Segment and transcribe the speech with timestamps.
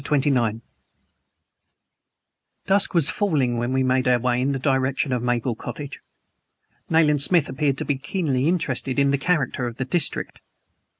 [0.03, 0.61] CHAPTER XXIX
[2.65, 5.99] DUSK was falling when we made our way in the direction of Maple Cottage.
[6.89, 10.39] Nayland Smith appeared to be keenly interested in the character of the district.